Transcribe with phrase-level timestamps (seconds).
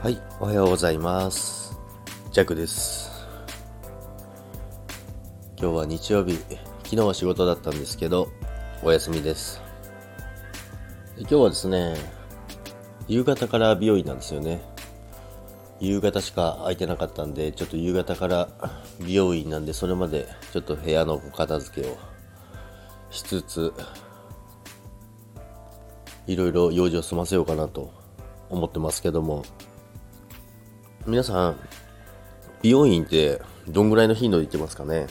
[0.00, 1.76] はい、おはようございます。
[2.30, 3.10] ジャックです。
[5.58, 6.36] 今日は日曜日、
[6.84, 8.28] 昨日は仕事だったんですけど、
[8.84, 9.60] お休みです。
[11.16, 11.96] 今日はですね、
[13.08, 14.60] 夕方から美容院なんですよね。
[15.80, 18.48] 夕方しか空いてなかったんで、ちょっと夕方から
[19.00, 21.96] 美容院なんで、それまでちょっと部屋の片付けを
[23.10, 23.72] しつつ、
[26.28, 27.90] いろいろ用事を済ませようかなと
[28.48, 29.42] 思ってますけども、
[31.06, 31.56] 皆さん、
[32.62, 35.06] 美容院ってどんぐらいの頻度で行ってますかね？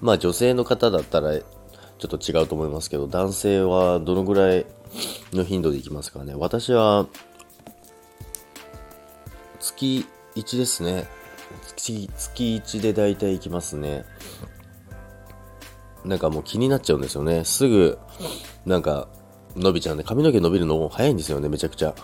[0.00, 1.42] まあ女性の方だったらちょ
[2.06, 4.66] っと違うと思いますけど、男性はどのぐらい
[5.32, 6.34] の頻度で行きますかね？
[6.34, 7.06] 私は
[9.58, 10.06] 月
[10.36, 11.06] 1ですね。
[11.66, 14.04] 月月1で大体行きますね。
[16.04, 17.44] なんかもう気になっちゃうんですよね。
[17.44, 17.98] すぐ、
[18.64, 19.08] なんか
[19.56, 21.94] 伸びちゃうんで、髪の毛伸びるのも早いんですよね、めちゃくちゃ。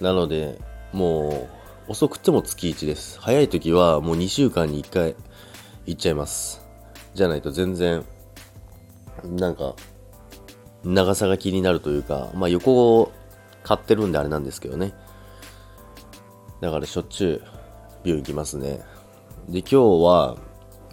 [0.00, 0.58] なので、
[0.92, 3.20] もう、遅くても月1です。
[3.20, 5.16] 早い時はもう2週間に1回
[5.84, 6.64] 行っちゃいます。
[7.14, 8.04] じゃないと全然、
[9.24, 9.74] なんか、
[10.84, 13.12] 長さが気になるというか、まあ横を
[13.64, 14.94] 買ってるんであれなんですけどね。
[16.60, 17.48] だからしょっちゅう
[18.04, 18.80] 病院行きますね。
[19.48, 20.36] で、今日は、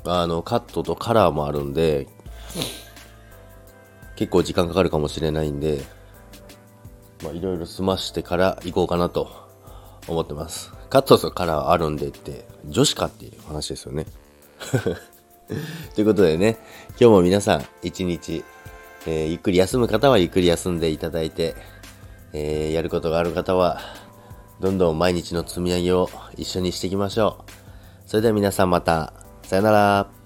[0.05, 2.07] あの、カットとカラーもあるんで、
[4.15, 5.83] 結構時間かかるかもしれないんで、
[7.23, 9.48] まあいろいろ済ましてから行こうかなと
[10.09, 10.73] 思ってます。
[10.89, 14.05] カットとカラーあるんでって、女子かっていう話ですよね。
[15.95, 16.57] ということでね、
[16.91, 18.43] 今日も皆さん、一日、
[19.05, 21.55] えー、ゆっくり休む方はゆっくり休んでいただいて、
[22.33, 23.79] えー、やることがある方は、
[24.59, 27.51] どんどん毎日の積み上げを一緒にしていきましょう。
[28.09, 29.13] それでは皆さんまた、
[29.43, 30.18] さよなら。